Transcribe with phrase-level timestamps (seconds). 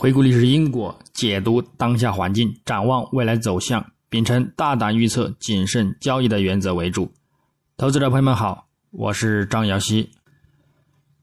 [0.00, 7.12] 回顾历史因果，解读当下环境，展望未来走向，秉承大胆预测、谨慎交易的原则为主。
[7.76, 10.08] 投资者朋友们好，我是张瑶希。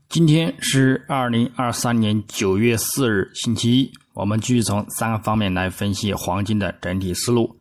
[0.09, 3.91] 今天是二零二三年九月四日，星期一。
[4.13, 7.57] 我们继续从三个方面来分析黄金的整体思路。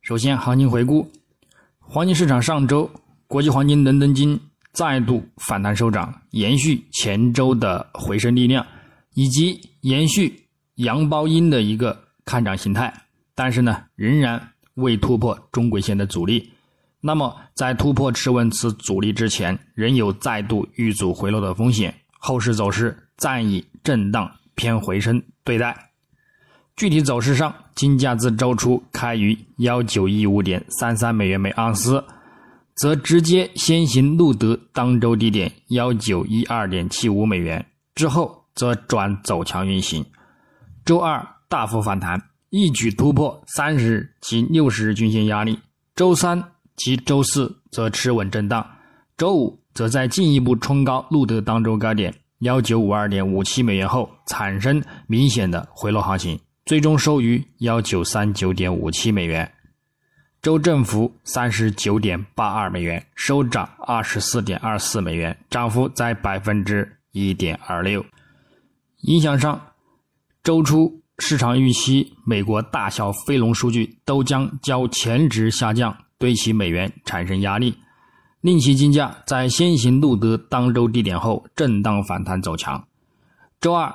[0.00, 1.06] 首先，行情回顾：
[1.80, 2.90] 黄金市场上周，
[3.26, 4.40] 国际黄金伦敦金
[4.72, 8.66] 再度反弹收涨，延续前周的回升力量，
[9.12, 10.44] 以及延续
[10.76, 12.92] 阳包阴的一个看涨形态。
[13.34, 16.50] 但是呢，仍然未突破中轨线的阻力。
[17.02, 21.94] 那么，在突破持稳此阻力之前，仍有再度遇阻回落的风险。
[22.18, 25.90] 后市走势暂以震荡偏回升对待。
[26.74, 32.02] 具体走势上，金价自周初开于幺九一五点三三美元每盎司，
[32.74, 37.64] 则直接先行录得当周低点幺九一二点七五美元，
[37.94, 40.04] 之后则转走强运行。
[40.86, 45.58] 周二大幅反弹，一举突破三十日及六十日均线压力。
[45.94, 46.42] 周三。
[46.76, 48.64] 及周四则持稳震荡，
[49.16, 59.50] 周五则在进一步冲高录得当周高点幺九五二点五七美元后，产生明显的回落行情，最终收于幺九三九点五七美元，
[60.42, 68.04] 周振幅三十九点八二美元，收涨二十四点二四美元，涨幅在百分之一点二六。
[69.04, 69.58] 影响上，
[70.46, 75.92] 周初市场预期美国大小非农数据都将较前值下降。
[76.18, 77.74] 对其美元产生压力，
[78.42, 82.86] 令其金价在先行录得当周低点后震荡反弹走强。
[83.60, 83.92] 周二，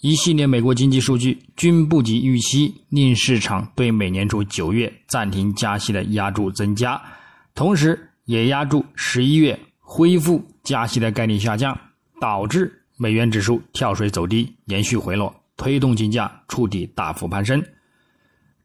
[0.00, 7.02] 一系列美国经济数据均不及预期，令市场对美联储九月暂停加息的压注增加，
[7.56, 11.76] 同时也压住十一月恢复加息的概率下降，
[12.20, 17.62] 导致美元指数跳水走低，连续回落，推动金价触底大幅攀升。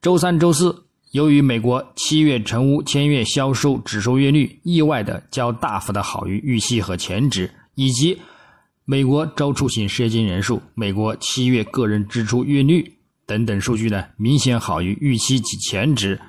[0.02, 0.86] 周三、周四。
[1.12, 8.20] 由于美国七月成屋签约销售指收月率意外的较大幅的好于预期和前值，以及
[8.84, 12.92] 美国周出行失业金人数、美国七月个人支出月率
[13.28, 16.20] 等等数据呢明显好于预期及前值，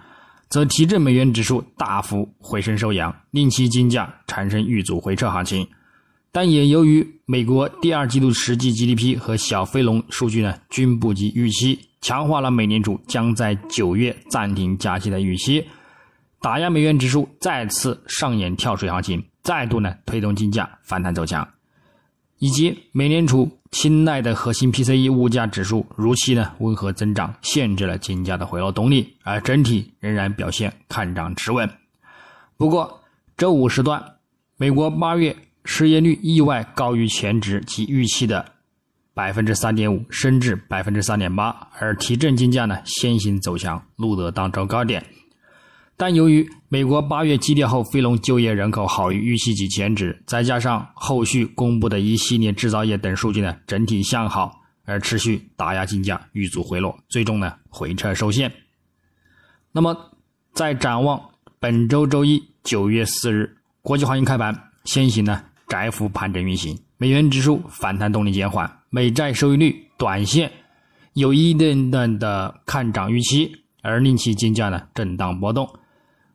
[0.51, 5.67] 则提振美元指数大幅回升收阳，令其金价产生遇阻回撤行情。
[6.35, 11.79] 但也由于美国第二季度实际 GDP 和小非农数据呢均不及预期。
[12.01, 15.65] 强化了美联储将在九月暂停加息的预期，
[16.43, 21.49] 打压美元指数再次上演跳水行情，再度呢推动金价反弹走强，
[22.41, 31.71] 以及美联储青睐的核心 PCE 物价指数如期呢温和增长，限制了金价的回落动力，而整体仍然表现看涨持稳。
[32.59, 33.01] 不过
[33.37, 34.17] 周五时段，
[34.59, 35.35] 美国八月
[35.65, 38.53] 失业率意外高于前值及预期的。
[39.17, 45.07] 百分之三点五升至百分之三点八，而提振金价呢先行走强，录得当周高点。
[45.97, 58.51] 但由于美国八月基调后非农就业人口好于预期及前值，再加上后续公布的一系列制造业等数据呢整体向好，而持续打压金价，遇阻回落，最终呢回撤受限。
[59.71, 59.97] 那么
[60.53, 61.31] 在展望
[61.61, 68.71] 本周周一九月四日，国际黄金开盘先行呢窄幅盘整运行，美元指数反弹动力减缓。
[68.91, 70.51] 美债收益率短线
[71.15, 73.51] 有一定的看涨预期，
[73.83, 75.69] 而令其金价呢震荡波动。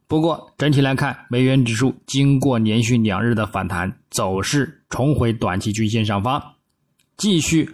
[0.08, 6.42] 不过整体来看，美元指数经过连续两日的反弹，走势重回短期均线上方，
[7.16, 7.70] 继续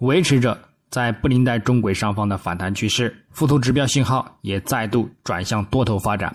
[0.00, 0.60] 维持着
[0.90, 6.34] 在布林带中轨上方的反弹趋势，附图指标信号也再度转向多头发展。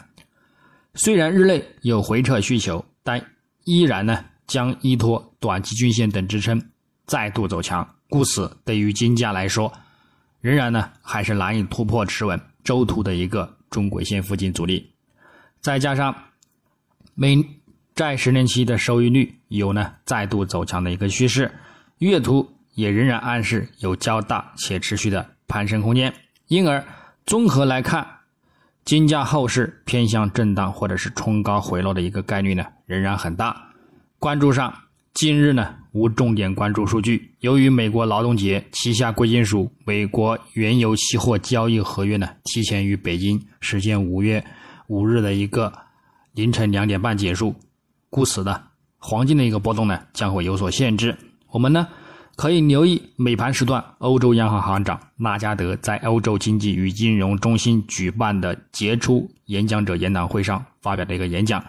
[0.96, 3.22] 虽然日内有回撤需求，但
[3.66, 6.62] 依然呢将依托短期均线等支撑。
[7.06, 9.72] 再度走强，故此对于金价来说，
[10.42, 14.92] 仍然呢还是难以突破持稳周图的一个中轨线附近阻力。
[15.62, 16.16] 再加上
[17.14, 17.44] 美
[17.94, 21.52] 债十年期的收益率有呢再度走强的一个趋势，
[22.00, 26.14] 月图也仍然暗示有较大且持续的攀升空间。
[26.48, 26.84] 因而
[27.26, 28.08] 综合来看，
[28.84, 33.65] 金价后市偏向震荡或者是冲高回落的一个概率呢仍然很大。
[34.26, 34.74] 关注上。
[35.14, 37.36] 近日呢，无重点关注数据。
[37.42, 44.44] 由于美国劳动节旗下贵金属美国原油期货交易合约呢，提前于北京时间五月
[44.88, 45.72] 五日的一个
[46.34, 47.54] 凌晨两点半结束，
[48.10, 48.64] 故此呢，
[48.98, 51.16] 黄金的一个波动呢将会有所限制。
[51.52, 51.88] 我们呢
[52.36, 61.64] 可以留意美盘时段，欧洲央行行长拉加德在欧洲经济与金融中心举办的杰出演讲者研讨会上发表的一个演讲。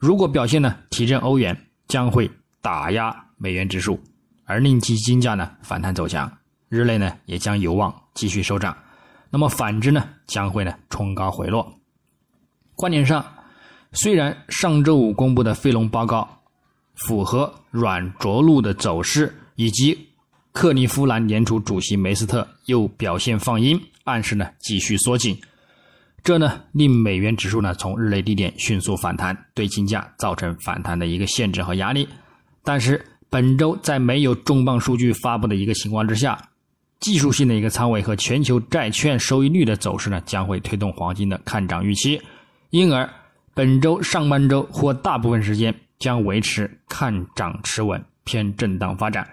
[0.00, 1.56] 如果表现呢提振欧元，
[1.86, 2.28] 将会。
[2.62, 3.98] 打压美元指数，
[4.44, 6.30] 而令其金价呢反弹走强。
[6.68, 8.76] 日内呢也将有望继续收涨。
[9.30, 11.72] 那么反之呢，将会呢冲高回落。
[12.74, 13.24] 观点上，
[13.92, 16.28] 虽然上周五公布的非农报告
[16.96, 20.10] 符合软着陆的走势，以及
[20.52, 25.40] 克利夫兰联储主席梅斯特又表现放鹰，暗示呢继续缩紧，
[26.22, 32.08] 这呢令美元指数呢从日内低点迅速反弹，对金价造成反弹的一个限制和压力。
[32.62, 36.38] 但是本周在没有重磅数据发布的一个情况之下。
[37.00, 42.20] 技术性的一个仓位和全球债券收益率的走势呢，将会推动黄金的看涨预期，
[42.68, 43.08] 因而
[43.54, 49.26] 本周上半周或大部分时间将维持看涨持稳，偏震荡发展。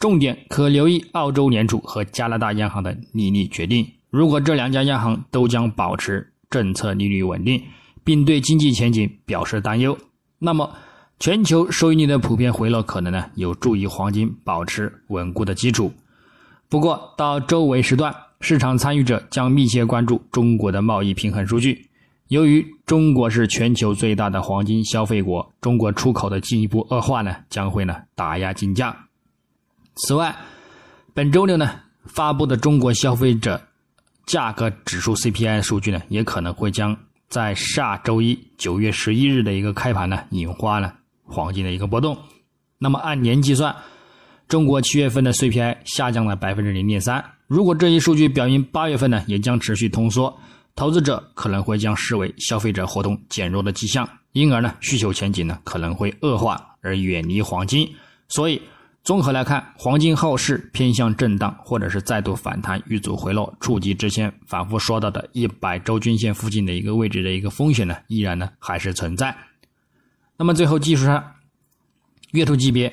[0.00, 3.86] 重点可留意澳洲联储和加拿大央行的利率决定。
[4.14, 7.60] 如果这两家央行都将保持政策利率稳定，
[8.04, 9.98] 并对经济前景表示担忧，
[10.38, 10.70] 那么
[11.18, 15.92] 全球收益率的普遍回落可能呢，有助于黄金保持稳固的基础。
[16.68, 21.90] 不过，到周围时段，市场参与者将密切关注中国的贸易平衡数据。
[22.28, 28.96] 由于中国是全球最大的黄金消费国，中国出口的进一步恶化呢，将会呢打压金价。
[29.96, 30.36] 此外，
[31.12, 31.68] 本周六呢
[32.04, 33.60] 发布的中国消费者
[34.26, 36.96] 价格指数 CPI 数据呢，也可能会将
[37.28, 40.94] 在下周一九月十一日的一个开盘呢，引发了
[41.24, 42.16] 黄金的一个波动。
[42.78, 43.74] 那么按年计算。
[44.46, 47.24] 中国七月份的 CPI 下降了百分之零点三。
[47.46, 50.38] 如果这一数据表明八月份呢也将持续通缩，
[50.76, 57.88] 投资者可能会将视为消费者活动减弱的迹象，因而呢需求前景呢可能会恶化而远离黄金。
[58.28, 58.60] 所以
[59.04, 69.36] 综合来看，黄金后市偏向震荡或者是再度反弹遇阻回落，触及之前反复说到的一百周均线附近的一个位置的一个风险呢依然呢还是存在。
[70.38, 71.22] 那么最后技术上，
[72.32, 72.92] 月图级别。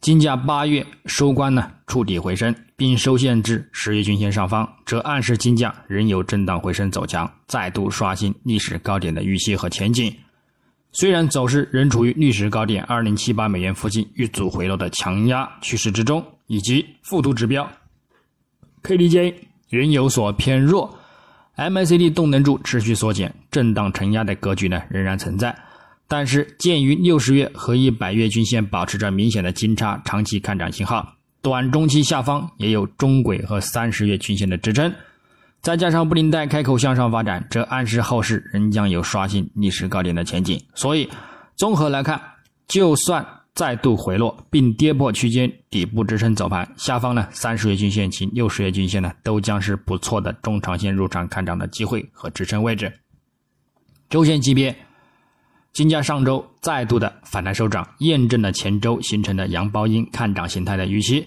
[0.00, 10.14] 金价八月收官呢，触底回升，并收线至十月均线上方，这暗示金价仍有震荡回升走强，再度刷新历史高点的预期和前景。
[10.96, 17.68] 虽然走势仍处于历史高点二零七八美元附近遇阻回落的强压趋势之中，以及附图指标
[18.84, 19.34] KDJ
[19.68, 20.96] 仍有所偏弱
[21.56, 25.52] ，MACD 动能柱持续缩减，震荡承压的格局呢仍然存在。
[26.06, 34.94] 但是，鉴于六十月和一百月均线保持着明显的金叉，长期看涨信号，短中期下方也有中轨和三十月均线的支撑，
[35.64, 40.62] 再加上布林带开口向上发展，这暗示后市仍将有刷新历史高点的前景。
[40.74, 41.08] 所以，
[41.56, 42.20] 综合来看，
[42.68, 52.92] 就算再度回落并跌破区间底部支撑走盘，下方呢三十月均线及六十月均线呢都将是不错的中长线入场看涨的机会和支撑位置。
[54.10, 54.76] 周线级别。
[55.72, 61.26] 金价上周再度的反弹收涨，验证了前周形成的阳包阴看涨形态的预期，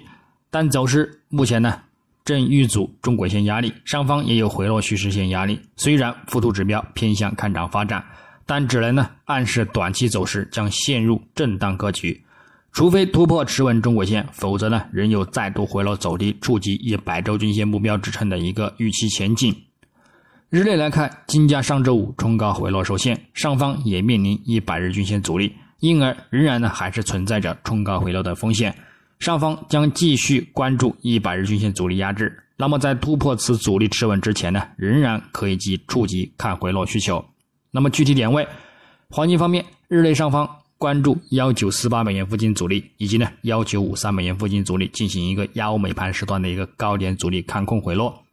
[0.50, 1.82] 但走势目前呢
[2.28, 5.58] 正遇阻中轨线压力，上方也有回落趋势线压力。
[5.78, 8.04] 虽然附图指标偏向看涨发展，
[8.46, 12.22] 但只能呢暗示短期走势将陷入震荡格局，
[12.74, 19.56] 除非突破持稳中轨线，否则呢仍有再度回落走低，触及一百周均线目标支撑的一个预期前景。
[20.50, 28.76] 日内来看，金价上周五冲高回落受限，上方也面临一百日均线阻力，因而仍然呢还是存在着冲高回落的风险。
[29.20, 32.44] 上方将继续关注一百日均线阻力压制。
[32.56, 37.24] 那么在突破此阻力持稳之前呢，仍然可以及触及看回落需求。
[37.72, 38.48] 那么具体点位，
[39.10, 48.24] 黄金方面，日内上方关注幺九四八美元附近阻力，以及呢幺九五三美元附近阻力，进行一个亚欧美盘时段的一个高点阻力看空回落。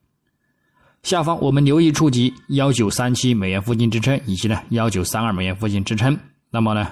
[1.03, 6.19] 下方我们留意触及幺九三七美元附近支撑，以及呢幺九三二美元附近支撑。
[6.51, 6.89] 那么呢，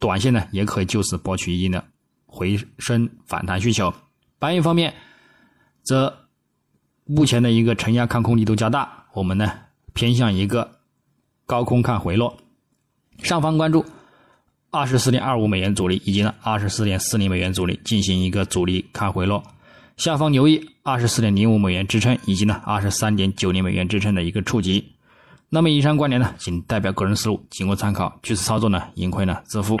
[0.00, 1.84] 短线呢也可以就此博取一定的
[2.32, 3.92] 回升反弹需求。
[4.38, 4.94] 白银方面，
[5.82, 6.12] 则
[7.04, 9.52] 目前的一个承压看空力度较大，我们呢
[9.92, 10.78] 偏向一个
[11.44, 12.34] 高空看回落。
[13.22, 13.84] 上方关注
[14.70, 19.44] 二十四点二五美元阻力，以及呢二十四点四零美元阻力，进行一个阻力看回落。
[19.98, 24.90] 下方留意二十四点零五美元支撑，以及呢二十三点九零美元支撑的一个触及。
[25.50, 28.18] 那么以上观点呢，仅代表个人思路，仅供参考。
[28.22, 29.70] 据此操作呢，盈亏呢自负。